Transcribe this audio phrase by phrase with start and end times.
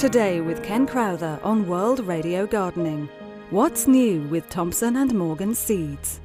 [0.00, 3.06] Today with Ken Crowther on World Radio Gardening.
[3.50, 6.20] What's new with Thompson and Morgan Seeds?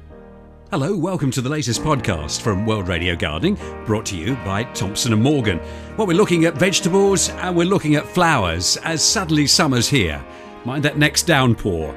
[0.70, 5.12] Hello, welcome to the latest podcast from World Radio Gardening, brought to you by Thompson
[5.12, 5.60] and Morgan.
[5.98, 10.24] Well, we're looking at vegetables and we're looking at flowers as suddenly summer's here.
[10.64, 11.94] Mind that next downpour.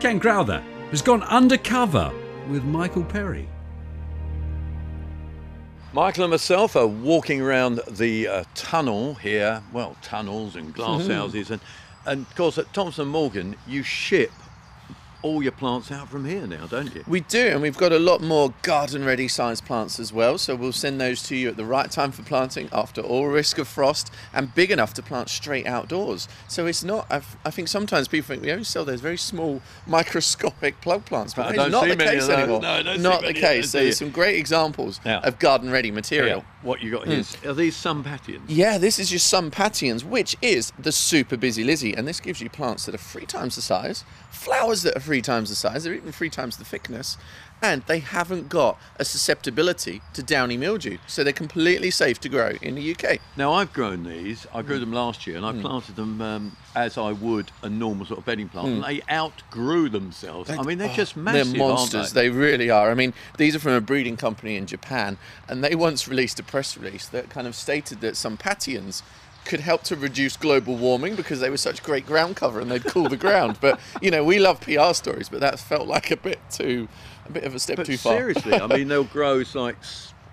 [0.00, 2.12] Ken Crowther has gone undercover
[2.48, 3.48] with Michael Perry.
[5.98, 9.64] Michael and myself are walking around the uh, tunnel here.
[9.72, 11.10] Well, tunnels and glass Mm-hmm.
[11.10, 11.60] houses, and
[12.06, 14.30] and of course at Thompson Morgan you ship
[15.22, 17.02] all your plants out from here now, don't you?
[17.06, 20.38] We do, and we've got a lot more garden ready sized plants as well.
[20.38, 23.58] So we'll send those to you at the right time for planting after all risk
[23.58, 26.28] of frost and big enough to plant straight outdoors.
[26.46, 29.60] So it's not, I've, I think sometimes people think we only sell those very small
[29.86, 32.60] microscopic plug plants, but I that's don't the case anymore.
[32.60, 33.70] No, I don't see not the those, case.
[33.70, 36.40] So there's some great examples Now- of garden ready material.
[36.40, 37.10] Here, what you got hmm.
[37.10, 38.42] here is are these SunPatiens?
[38.48, 42.50] Yeah, this is your SunPatiens, which is the super busy Lizzie, and this gives you
[42.50, 45.94] plants that are three times the size, flowers that are three times the size, they're
[45.94, 47.16] even three times the thickness,
[47.62, 52.52] and they haven't got a susceptibility to downy mildew, so they're completely safe to grow
[52.62, 53.18] in the UK.
[53.36, 54.46] Now I've grown these.
[54.54, 54.66] I Mm.
[54.66, 58.18] grew them last year, and I planted them um, as I would a normal sort
[58.20, 58.74] of bedding plant, Mm.
[58.76, 60.50] and they outgrew themselves.
[60.50, 61.52] I mean, they're just massive.
[61.52, 62.12] They're monsters.
[62.12, 62.28] They?
[62.28, 62.90] They really are.
[62.90, 66.42] I mean, these are from a breeding company in Japan, and they once released a
[66.42, 69.02] press release that kind of stated that some patians
[69.48, 72.84] could help to reduce global warming because they were such great ground cover and they'd
[72.84, 73.58] cool the ground.
[73.60, 76.86] But you know, we love PR stories, but that felt like a bit too,
[77.26, 78.12] a bit of a step But too far.
[78.16, 79.76] seriously, I mean, they'll grow like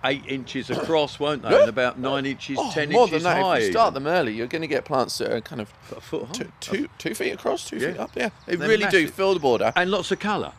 [0.03, 1.59] eight inches across, won't they?
[1.61, 3.41] And about nine inches, Oh, ten more inches than that.
[3.43, 3.57] high.
[3.57, 5.99] If you start them early, you're going to get plants that are kind of A
[6.01, 6.33] foot high.
[6.33, 7.87] two, two, two feet across, two Yeah.
[7.91, 8.11] feet up.
[8.15, 9.73] Yeah, they They're really do fill the border.
[9.75, 10.51] and lots of colour.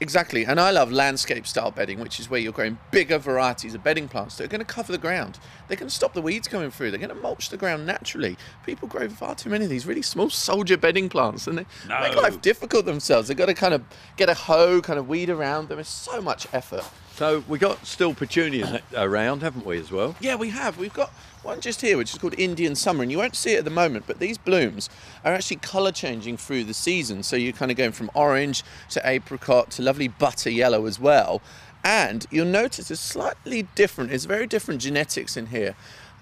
[0.00, 0.44] Exactly.
[0.46, 4.06] And I love landscape style bedding, which is where you're growing bigger varieties of bedding
[4.06, 5.38] plants that are going to cover the ground.
[5.66, 6.92] They're going to stop the weeds coming through.
[6.92, 8.36] They're going to mulch the ground naturally.
[8.64, 12.14] People grow far too many of these really small soldier bedding plants and they make
[12.14, 13.28] life difficult themselves.
[13.28, 13.82] They've got to kind of
[14.16, 15.80] get a hoe, kind of weed around them.
[15.80, 16.84] It's so much effort.
[17.18, 20.14] So we got still petunias around, haven't we, as well?
[20.20, 20.78] Yeah, we have.
[20.78, 21.10] We've got
[21.42, 23.72] one just here, which is called Indian Summer, and you won't see it at the
[23.72, 24.88] moment, but these blooms
[25.24, 27.24] are actually colour changing through the season.
[27.24, 31.42] So you're kind of going from orange to apricot to lovely butter yellow as well.
[31.82, 35.74] And you'll notice it's slightly different, it's very different genetics in here.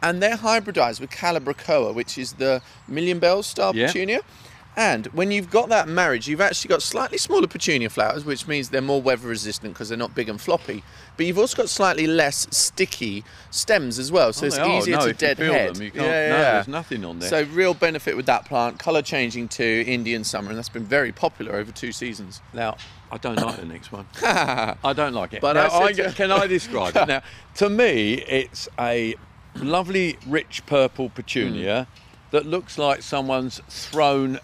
[0.02, 3.88] And they're hybridized with Calibrachoa, which is the million bells star Yeah.
[3.88, 4.20] petunia.
[4.78, 8.68] And when you've got that marriage, you've actually got slightly smaller petunia flowers, which means
[8.68, 10.84] they're more weather resistant because they're not big and floppy.
[11.16, 15.04] But you've also got slightly less sticky stems as well, so Oh, it's easier No,
[15.04, 15.74] to if you peel deadhead.
[15.76, 17.30] them, you can't- no, there's nothing on there.
[17.30, 21.10] So real benefit with that plant, colour changing to Indian summer, and that's been very
[21.10, 22.42] popular over two seasons.
[22.52, 22.76] Now,
[23.10, 24.06] I don't like the next one.
[24.22, 25.40] I don't like it.
[25.40, 27.08] But Now, I I- can I describe it?
[27.08, 27.22] Now,
[27.54, 29.14] to me, it's a
[29.54, 32.00] lovely, rich purple petunia hmm.
[32.32, 34.38] that looks like someone's thrown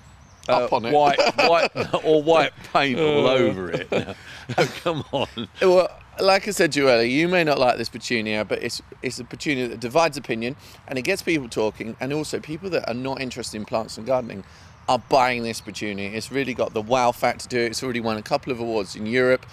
[0.49, 0.93] uh, Up on it.
[0.93, 1.71] white, white
[2.05, 3.89] or white paint all over it.
[4.59, 5.49] Now, come on.
[5.63, 5.89] Well,
[6.21, 9.19] like I said to you earlier, you may not like this petunia, but it's it's
[9.21, 10.57] a petunia that divides opinion
[10.89, 14.07] and it gets people talking, and also people that are not interested in plants and
[14.07, 14.45] gardening
[14.89, 16.11] are buying this petunia.
[16.11, 17.67] It's really got the wow factor to it.
[17.71, 19.47] It's already won a couple of awards in Europe.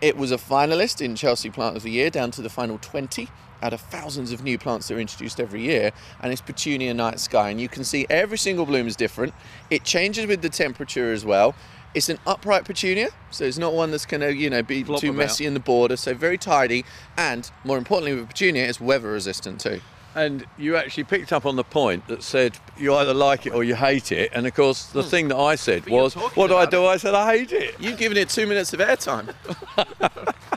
[0.00, 3.28] It was a finalist in Chelsea Plant of the Year, down to the final 20
[3.62, 5.92] out of thousands of new plants that are introduced every year.
[6.22, 7.50] And it's Petunia Night Sky.
[7.50, 9.34] And you can see every single bloom is different.
[9.68, 11.54] It changes with the temperature as well.
[11.92, 15.00] It's an upright petunia, so it's not one that's going to, you know, be Flop
[15.00, 15.96] too messy in the border.
[15.96, 16.84] So very tidy,
[17.18, 19.80] and more importantly, with petunia, it's weather resistant too.
[20.14, 23.62] And you actually picked up on the point that said you either like it or
[23.62, 24.32] you hate it.
[24.34, 25.08] And of course, the hmm.
[25.08, 27.76] thing that I said you're was, "What do I do?" I said, "I hate it."
[27.78, 29.34] You've given it two minutes of airtime.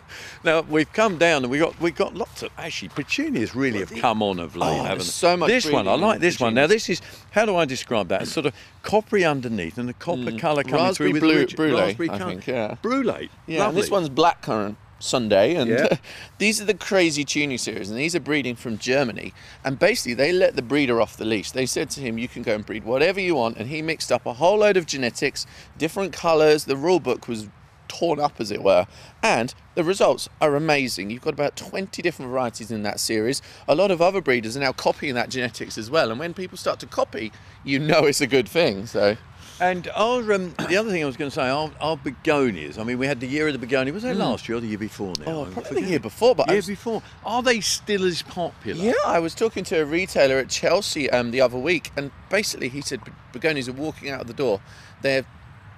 [0.44, 3.94] Now we've come down and we got we got lots of actually petunias really have
[3.96, 5.04] come on of late, Oh, haven't they?
[5.06, 6.54] so much This one, I like this one.
[6.54, 8.24] Now this is how do I describe that?
[8.24, 10.38] It's sort of coppery underneath and the copper hmm.
[10.38, 10.82] colour coming.
[10.86, 12.76] Raspberry through with blue- brulee, raspberry I think, yeah.
[12.82, 13.30] Brulee.
[13.48, 15.98] Yeah, and this one's blackcurrant Sunday, and Yeah.
[16.38, 19.34] these are the Crazytunia series, and these are breeding from Germany.
[19.64, 21.52] And basically, they let the breeder off the leash.
[21.52, 24.12] They said to him, "You can go and breed whatever you want," and he mixed
[24.12, 25.46] up a whole load of genetics,
[25.78, 26.66] different colours.
[26.66, 27.50] The rule book was
[27.90, 28.88] torn up, as it were,
[29.22, 31.12] and the results are amazing.
[31.12, 33.42] You've got about 20 different varieties in that series.
[33.68, 36.58] A lot of other breeders are now copying that genetics as well, and when people
[36.58, 37.32] start to copy,
[37.64, 38.88] you know it's a good thing.
[38.88, 39.18] So.
[39.64, 42.78] And our, um, the other thing I was going to say, our, our begonias.
[42.78, 43.94] I mean, we had the year of the begonia.
[43.94, 45.14] Was that last year or the year before?
[45.20, 45.26] Now.
[45.26, 47.02] Oh, probably the year before, but year was- before.
[47.26, 48.84] Are they still as popular?
[48.84, 52.68] Yeah, I was talking to a retailer at Chelsea um, the other week, and basically
[52.68, 53.00] he said
[53.32, 54.60] begonias are walking out of the door.
[55.02, 55.26] They're,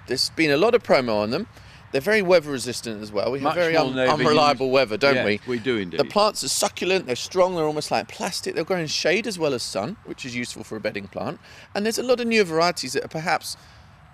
[0.08, 1.48] there's been a lot of promo on them.
[1.92, 3.32] They're very weather resistant as well.
[3.32, 5.40] We have Much very un- unreliable weather, don't we?
[5.48, 5.98] we do indeed.
[5.98, 8.54] The plants are succulent, they're strong, they're almost like plastic.
[8.54, 11.40] They'll grow in shade as well as sun, which is useful for a bedding plant.
[11.74, 13.56] And there's a lot of new varieties that are perhaps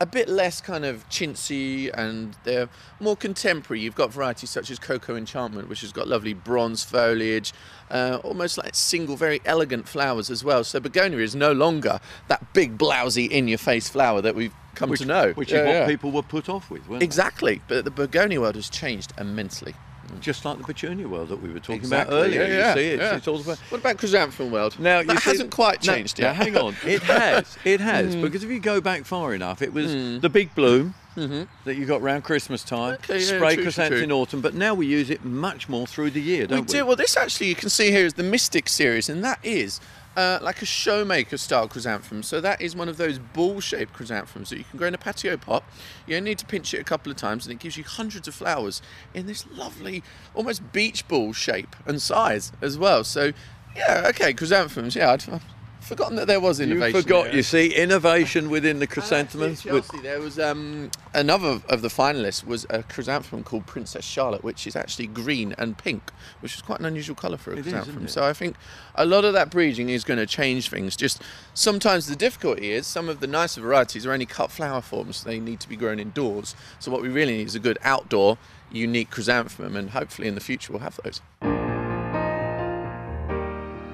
[0.01, 2.67] a bit less kind of chintzy and they're
[2.99, 3.81] more contemporary.
[3.81, 7.53] You've got varieties such as Cocoa Enchantment, which has got lovely bronze foliage,
[7.91, 10.63] uh, almost like single, very elegant flowers as well.
[10.63, 11.99] So begonia is no longer
[12.29, 15.33] that big, blousy, in-your-face flower that we've come which, to know.
[15.33, 15.85] Which Yeah, is what yeah.
[15.85, 17.05] people were put off with, weren't they?
[17.05, 19.75] Exactly, but the begonia world has changed immensely.
[20.19, 22.41] Just like the petunia world that we were talking Exactly, about earlier.
[22.43, 23.15] yeah, yeah, you see, it's, yeah.
[23.15, 23.57] it's all about.
[23.69, 24.79] What about chrysanthemum world?
[24.79, 26.35] Now that see- hasn't quite No, changed now, yet.
[26.35, 29.91] hang on, it has, it has, because if you go back far enough, it was
[30.21, 33.11] the big bloom that you got around Christmas time, Mm-hmm.
[33.11, 34.03] Okay, yeah, spray true, chrysanthemum true.
[34.03, 36.61] in autumn, but now we use it much more through the year, don't we?
[36.61, 36.79] we?
[36.79, 36.85] do.
[36.85, 39.79] Well, this actually you can see here is the Mystic series, and that is
[40.17, 42.23] uh, like a showmaker style chrysanthemum.
[42.23, 45.37] So that is one of those ball-shaped chrysanthemums that you can grow in a patio
[45.37, 45.63] pot.
[46.05, 48.27] You only need to pinch it a couple of times, and it gives you hundreds
[48.27, 48.81] of flowers
[49.13, 50.03] in this lovely,
[50.33, 53.03] almost beach ball shape and size as well.
[53.03, 53.31] So,
[53.75, 54.95] yeah, okay, chrysanthemums.
[54.95, 55.41] Yeah, I'd,
[55.81, 56.95] forgotten that there was innovation.
[56.95, 57.35] You forgot, there.
[57.35, 59.63] you see, innovation within the And chrysanthemums.
[59.63, 64.67] Chelsea, there was um, another of the finalists was a chrysanthemum called Princess Charlotte, which
[64.67, 67.63] is actually green and pink, which is quite an unusual colour for a It is,
[67.73, 68.05] chrysanthemum.
[68.05, 68.09] isn't?
[68.09, 68.55] So I think
[68.95, 70.95] a lot of that breeding is going to change things.
[70.95, 71.21] Just
[71.53, 75.39] sometimes the difficulty is some of the nicer varieties are only cut flower forms, they
[75.39, 76.55] need to be grown indoors.
[76.79, 78.37] So what we really need is a good outdoor,
[78.71, 81.21] unique chrysanthemum, and hopefully in the future we'll have those.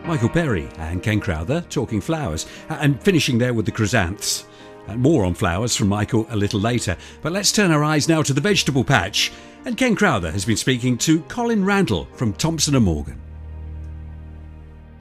[0.07, 4.45] Michael Perry and Ken Crowther talking flowers and finishing there with the chrysanths.
[4.87, 6.95] And more on flowers from Michael a little later.
[7.21, 9.33] But let's turn our eyes now to the vegetable patch.
[9.65, 13.19] And Ken Crowther has been speaking to Colin Randall from Thompson and Morgan.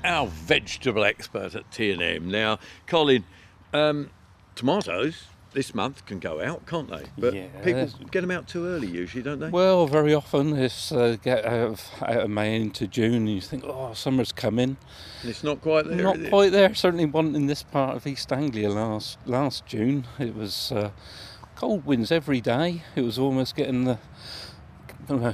[0.02, 2.28] our vegetable expert at T&M.
[2.28, 3.24] Now, Colin,
[3.72, 4.10] um,
[4.56, 5.24] tomatoes
[5.56, 7.04] this month can go out, can't they?
[7.18, 7.46] But Yeah.
[7.64, 9.48] people get them out too early usually, don't they?
[9.48, 13.40] Well, very often it's uh, get out of, out of May into June, and you
[13.40, 14.76] think, oh, summer's coming.
[15.22, 15.96] And it's not quite there.
[15.96, 16.74] Not quite there.
[16.74, 20.04] Certainly wasn't in this part of East Anglia last last June.
[20.18, 20.90] It was uh,
[21.56, 22.82] cold winds every day.
[22.94, 23.98] It was almost getting the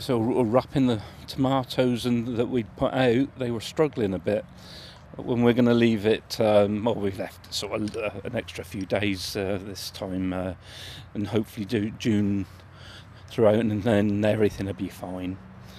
[0.00, 3.38] so wrapping the tomatoes and that we'd put out.
[3.38, 4.44] They were struggling a bit.
[5.16, 8.64] When we're going to leave it, um, well, we've left sort of uh, an extra
[8.64, 10.54] few days uh, this time, uh,
[11.14, 12.46] and hopefully do June
[13.28, 15.36] throughout, and then everything will be fine.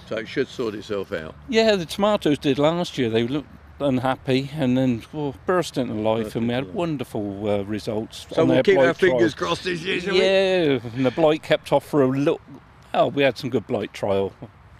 [0.08, 1.34] So it should sort itself out.
[1.48, 3.10] Yeah, the tomatoes did last year.
[3.10, 3.48] They looked
[3.80, 8.26] unhappy and then well, burst into life, and we had wonderful uh, results.
[8.30, 9.10] So we'll keep our blight trial.
[9.12, 10.20] fingers crossed this year, shall we?
[10.20, 12.40] Yeah, and the blight kept off for a little.
[12.92, 14.32] Oh, we had some good blight trial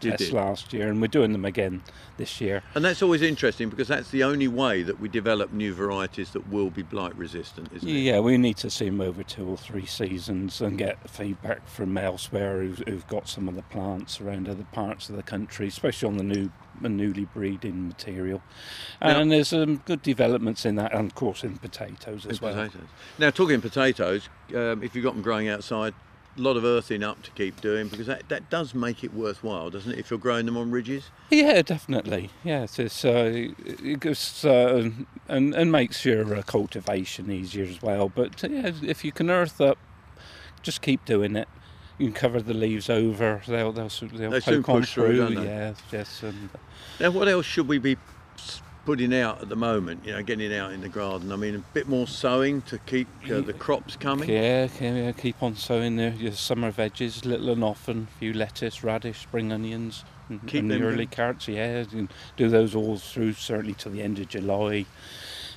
[0.05, 0.35] You tests did.
[0.35, 1.83] last year, and we're doing them again
[2.17, 2.62] this year.
[2.75, 6.49] And that's always interesting because that's the only way that we develop new varieties that
[6.49, 7.93] will be blight resistant, isn't it?
[7.93, 11.97] Yeah, we need to see them over two or three seasons and get feedback from
[11.99, 16.09] elsewhere who've, who've got some of the plants around other parts of the country, especially
[16.09, 16.50] on the new
[16.81, 18.43] the newly breeding material.
[19.00, 22.45] Now- And there's some good developments in that, and of course in potatoes as In
[22.45, 22.55] well.
[22.55, 22.89] potatoes.
[23.17, 27.23] Now, talking potatoes, um, if you've got them growing outside, a lot of earthing up
[27.23, 29.99] to keep doing because that, that does make it worthwhile, doesn't it?
[29.99, 31.11] If you're growing them on ridges.
[31.31, 32.31] Yeah, definitely.
[32.43, 33.31] Yes, it's uh,
[33.65, 34.91] it gives uh,
[35.29, 38.09] and and makes your uh, cultivation easier as well.
[38.09, 39.79] But uh, yeah, if you can earth up,
[40.63, 41.49] just keep doing it.
[41.99, 45.35] You can cover the leaves over; they'll they'll they'll They soon poke on through, don't
[45.37, 45.45] they?
[45.45, 46.51] Yes, yes, and
[46.99, 47.97] Now, what else should we be
[48.85, 50.05] putting out at the moment?
[50.05, 51.33] You know, getting it out in the garden.
[51.33, 54.29] I mean, a bit more sowing to keep uh, the crops coming.
[54.29, 58.09] yeah, yeah, keep on sowing the, your summer veggies, little and often.
[58.14, 61.09] A few lettuce, radish, spring onions, and, Keep and the early going.
[61.09, 61.49] carrots.
[61.49, 64.87] Yeah, you can do those all through certainly to the end of July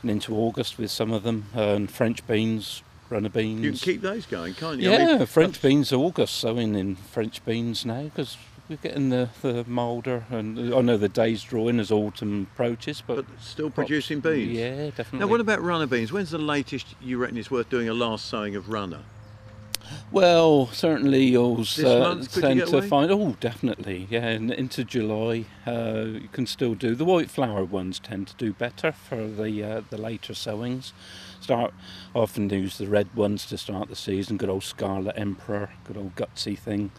[0.01, 1.46] and into August with some of them.
[1.55, 3.63] Uh, and French beans, runner beans.
[3.63, 4.91] You can keep those going, can't you?
[4.91, 8.38] I Yeah, mean, French beans August sowing in French beans now because
[8.69, 13.01] we're getting the, the milder and I know the days draw in as autumn approaches,
[13.05, 14.51] but, but still producing beans.
[14.51, 15.19] Yeah, definitely.
[15.19, 16.12] Now, what about runner beans?
[16.12, 19.03] When's the latest you reckon it's worth doing a last sowing of runner?
[20.12, 22.88] Well, certainly you'll This uh, you tend get to away?
[22.88, 23.12] find.
[23.12, 24.07] Oh, definitely.
[24.09, 28.00] Yeah, and into July, uh, you can still do the white flower ones.
[28.00, 30.91] Tend to do better for the uh, the later sowings.
[31.39, 31.74] Start
[32.13, 34.36] often use the red ones to start the season.
[34.36, 36.91] Good old Scarlet Emperor, good old gutsy thing,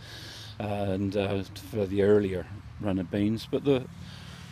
[0.59, 2.47] and uh, for the earlier
[2.81, 3.47] runner beans.
[3.51, 3.85] But the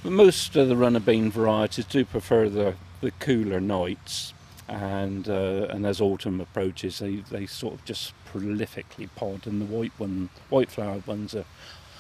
[0.03, 4.33] but most of the runner bean varieties do prefer the the cooler nights
[4.69, 9.67] and uh, and as autumn approaches, they, they sort of just prolifically pod, and the
[9.67, 11.45] white one, white flowered ones are.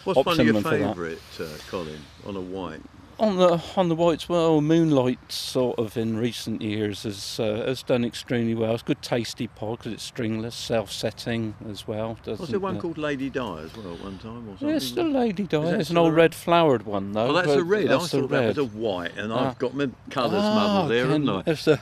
[0.04, 0.94] What's one of your Optimum for that.
[0.94, 2.80] favourite, uh, Colin, on a white?
[3.18, 7.82] On the on the whites, well, moonlight sort of in recent years has uh, has
[7.82, 8.75] done extremely well.
[8.75, 12.18] It's a good, tasty pod because it's stringless, self-setting as well.
[12.26, 14.68] Was there one called Lady Di as well at one time or something?
[14.68, 15.56] Yeah, it's still Lady Di.
[15.76, 17.28] It's an old red flowered one though.
[17.28, 17.87] Oh, that's a red.
[17.87, 19.49] I thought a that was a white, and Ah.
[19.49, 21.42] I've got my colours Ah, muddled there, haven't I?
[21.46, 21.80] It's a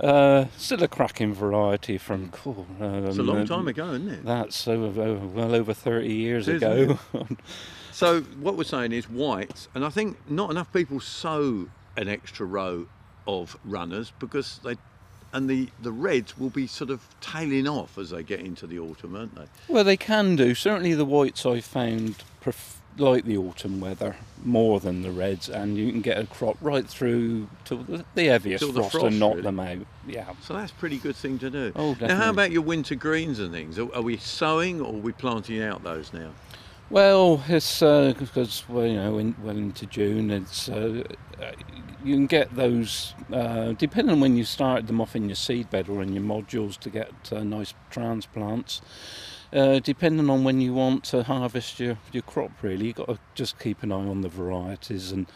[0.00, 2.28] uh, still a cracking variety from.
[2.30, 4.24] Cool, um, It's a long uh, time ago, isn't it?
[4.24, 7.00] That's over, well over 30 years ago.
[7.98, 12.46] So what we're saying is whites, and I think not enough people sow an extra
[12.46, 12.86] row
[13.26, 14.76] of runners because they,
[15.32, 18.78] and the the reds will be sort of tailing off as they get into the
[18.78, 19.46] autumn, aren't they?
[19.66, 20.54] well, they can do.
[20.54, 24.14] Certainly, the whites I found pref- like the autumn weather
[24.44, 28.26] more than the reds, and you can get a crop right through to the, the
[28.26, 29.42] heaviest Till the frost, frost, and knock really.
[29.42, 29.86] them out.
[30.06, 30.26] Yeah.
[30.42, 31.72] So that's a pretty good thing to do.
[31.74, 33.76] Oh, now, how about your winter greens and things?
[33.76, 36.30] Are, are we sowing or are we planting out those now?
[36.90, 41.04] Well, it's uh, because well, you know, in, well into June, it's uh,
[41.38, 41.52] uh,
[42.02, 45.68] you can get those uh, depending on when you started them off in your seed
[45.68, 48.80] bed or in your modules to get uh, nice transplants.
[49.52, 53.18] Uh, depending on when you want to harvest your, your crop, really, you've got to
[53.34, 55.26] just keep an eye on the varieties and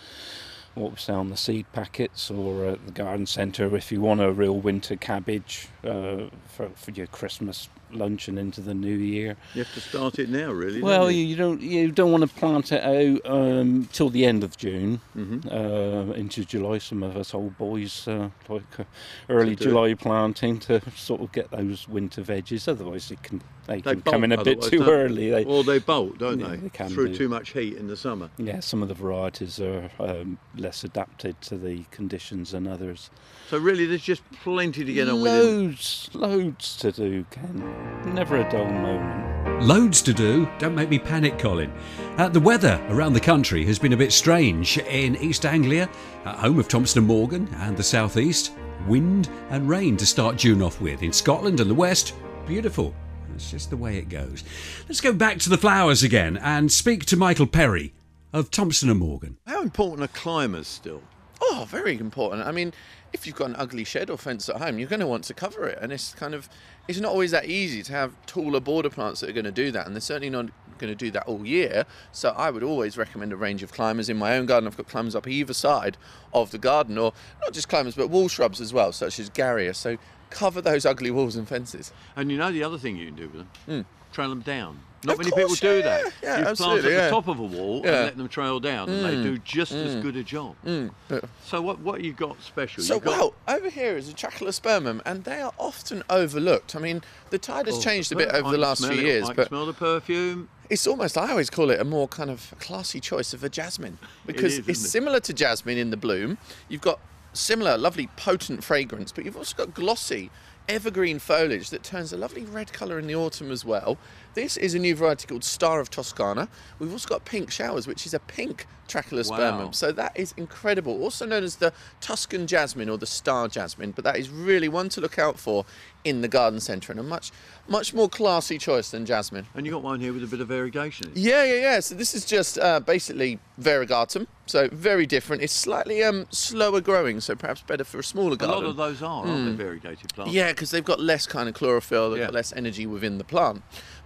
[0.75, 4.23] what we say on the seed packets or at the garden centre if you want
[4.23, 9.37] a real winter cabbage uh, for, for your Christmas lunch and into the new year.
[9.55, 10.81] You have to start it now, really.
[10.81, 11.19] don't Well, you?
[11.19, 14.57] you, you don't you don't want to plant it out um, till the end of
[14.57, 15.53] June Mhm.
[15.53, 16.79] uh, into July.
[16.79, 18.85] Some of us old boys uh, like uh,
[19.29, 19.69] early do it.
[19.69, 22.67] July planting to sort of get those winter veggies.
[22.67, 25.31] Otherwise, it can they, They can come in a bit too early.
[25.31, 26.57] They, Or they bolt, don't Yeah, they?
[26.57, 27.17] they can Through do.
[27.17, 28.29] too much heat in the summer.
[28.39, 33.11] yeah, some of the varieties are um, less adapted to the conditions than others.
[33.51, 35.33] So really, there's just plenty to get on with.
[35.73, 38.15] In- Loads, loads to do, Ken.
[38.15, 39.63] Never a dull moment.
[39.63, 40.49] Loads to do.
[40.59, 41.73] Don't make me panic, Colin.
[42.19, 44.79] Uh, the weather around the country has been a bit strange.
[44.79, 45.89] In East Anglia,
[46.25, 48.53] uh, home of Thompson and Morgan, and the southeast,
[48.87, 51.03] wind and rain to start June off with.
[51.03, 52.15] In Scotland and the west,
[52.47, 52.95] beautiful.
[53.31, 54.45] That's just the way it goes.
[54.89, 57.95] Let's go back to the flowers again and speak to Michael Perry
[58.33, 59.39] of Thompson and Morgan.
[59.47, 61.03] How important are climbers still?
[61.45, 62.47] Oh, very important.
[62.47, 62.73] I mean,
[63.13, 65.35] if you've got an ugly shed or fence at home, you're going to want to
[65.35, 66.49] cover it, and it's kind of
[66.87, 69.73] it's not always that easy to have taller border plants that are going to do
[69.73, 70.47] that, and they're certainly not
[70.79, 71.85] going to do that all year.
[72.13, 74.69] So I would always recommend a range of climbers in my own garden.
[74.69, 75.97] I've got climbers up either side
[76.33, 79.75] of the garden, or not just climbers, but wall shrubs as well, such as garrya.
[79.75, 79.99] So
[80.31, 81.93] cover those ugly walls and fences.
[82.15, 83.51] And you know the other thing you can do with them?
[83.67, 84.13] Hmm.
[84.13, 84.81] Trail them down.
[85.05, 86.13] Not Of many course, people do yeah, that.
[86.23, 89.05] yeah, you plant at the top of a wall and let them trail down, and
[89.05, 90.55] they mm, do just as mm, good a job.
[90.65, 90.91] Mm.
[91.09, 92.83] But- So what what you got special?
[92.85, 96.77] So got, well, over here is a Trachelospermum, and they are often overlooked.
[96.77, 99.05] I mean, the tide has Oh, changed a bit over I the last few it,
[99.05, 100.49] years, I but smell the perfume.
[100.71, 103.99] it's almost I always call it a more kind of classy choice of a jasmine
[104.25, 104.89] because is, it's it?
[104.89, 106.39] similar to jasmine in the bloom.
[106.69, 107.01] You've got
[107.33, 110.31] similar, lovely, potent fragrance, but you've also got glossy,
[110.69, 113.99] evergreen foliage that turns a lovely red colour in the autumn as well.
[114.35, 116.49] This is a new variety called Star of Toscana.
[116.79, 119.59] We've also got pink showers, which is a pink Trachelospermum.
[119.67, 119.71] Wow.
[119.71, 121.03] So that is incredible.
[121.03, 124.89] Also known as the Tuscan jasmine or the star jasmine, but that is really one
[124.91, 125.65] to look out for
[126.05, 127.31] in the garden centre and a much,
[127.69, 129.47] much more classy choice than jasmine.
[129.55, 131.13] And you got one here with a bit of variegation.
[131.15, 131.81] Yeah, yeah, yeah.
[131.81, 134.27] So this is just uh, basically variegatum.
[134.47, 135.43] So very different.
[135.43, 138.57] It's slightly um, slower growing, so perhaps better for a smaller garden.
[138.57, 140.35] A lot of those are, aren't they, variegated plants?
[140.35, 142.27] Yeah, because they've got less kind of chlorophyll, they've Yeah.
[142.27, 143.63] got less energy within the plant.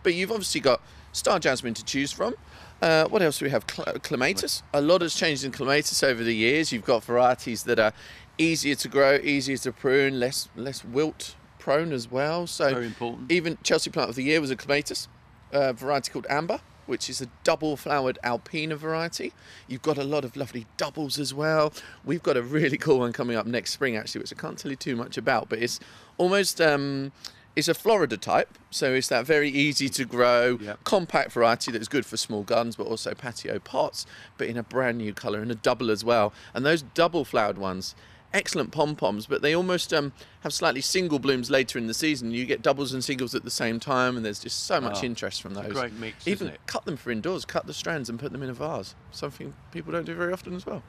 [0.07, 2.37] But you've obviously got star jasmine to choose from.
[2.81, 3.65] Uh, what else do we have?
[3.69, 4.63] Cl- clematis.
[4.73, 6.71] A lot has changed in clematis over the years.
[6.71, 7.93] You've got varieties that are
[8.39, 12.47] easier to grow, easier to prune, less less wilt prone as well.
[12.47, 13.33] So Very important.
[13.33, 15.09] Even Chelsea plant of the year was a clematis,
[15.51, 16.61] a variety called amber.
[16.87, 19.33] Which is a double flowered alpina variety.
[19.67, 21.73] You've got a lot of lovely doubles as well.
[22.05, 24.71] We've got a really cool one coming up next spring, actually, which I can't tell
[24.71, 25.81] you too much about, but it's
[26.17, 27.11] almost um,
[27.57, 30.85] it's a Florida type, so it's that very easy to grow, Yep.
[30.85, 34.99] compact variety that's good for small gardens, but also patio pots, but in a brand
[34.99, 36.33] new colour and a double as well.
[36.55, 37.95] And those double flowered ones,
[38.35, 42.31] excellent pom poms, but they almost um, have slightly single blooms later in the season.
[42.33, 45.05] You get doubles and singles at the same time, and there's just so much Ah,
[45.07, 45.73] interest from those.
[45.73, 48.55] great mix, Even cut them for indoors, cut the strands and put them in a
[48.55, 48.95] vase.
[49.13, 50.83] Something people don't do very often as well.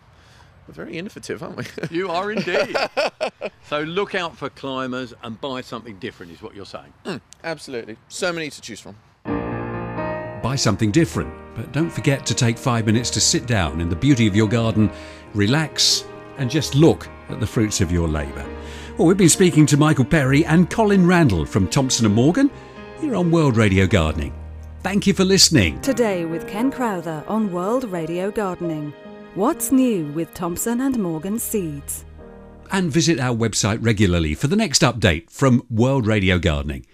[0.68, 1.66] We're very innovative, aren't we?
[1.98, 2.76] You are indeed.
[3.64, 6.94] so look out for climbers and buy something different, is what you're saying.
[7.06, 7.98] Mm, absolutely.
[8.10, 8.98] So many to choose from.
[10.42, 13.96] Buy something different, but don't forget to take five minutes to sit down in the
[13.96, 14.92] beauty of your garden,
[15.34, 16.06] relax,
[16.38, 18.46] and just look at the fruits of your labour.
[18.98, 22.50] Well, we've been speaking to Michael Perry and Colin Randall from Thompson and Morgan
[23.00, 24.34] here on World Radio Gardening.
[24.84, 25.82] Thank you for listening.
[25.82, 28.94] Today with Ken Crowther on World Radio Gardening.
[29.38, 32.06] What's new with Thompson and Morgan Seeds?
[32.72, 36.88] And visit our website regularly for the next update from World Radio Gardening.